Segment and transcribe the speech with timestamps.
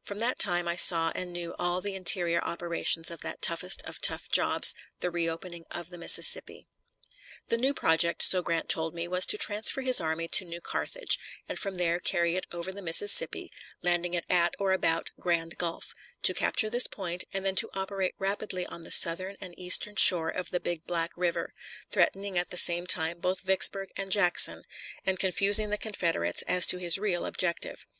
[0.00, 4.00] From that time I saw and knew all the interior operations of that toughest of
[4.00, 6.68] tough jobs, the reopening of the Mississippi.
[7.48, 11.18] The new project, so Grant told me, was to transfer his army to New Carthage,
[11.48, 13.50] and from there carry it over the Mississippi,
[13.82, 18.14] landing it at or about Grand Gulf; to capture this point, and then to operate
[18.20, 21.54] rapidly on the southern and eastern shore of the Big Black River,
[21.90, 24.62] threatening at the same time both Vicksburg and Jackson,
[25.04, 27.84] and confusing the Confederates as to his real objective.